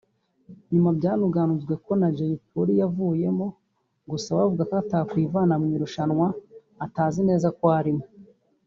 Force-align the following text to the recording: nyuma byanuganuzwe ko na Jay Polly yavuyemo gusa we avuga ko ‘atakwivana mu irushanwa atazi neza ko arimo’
nyuma 0.71 0.89
byanuganuzwe 0.97 1.73
ko 1.85 1.91
na 2.01 2.09
Jay 2.17 2.33
Polly 2.49 2.73
yavuyemo 2.81 3.47
gusa 4.09 4.29
we 4.35 4.41
avuga 4.45 4.63
ko 4.69 4.73
‘atakwivana 4.83 5.53
mu 5.61 5.67
irushanwa 5.75 6.27
atazi 6.85 7.19
neza 7.29 7.47
ko 7.59 7.65
arimo’ 7.79 8.05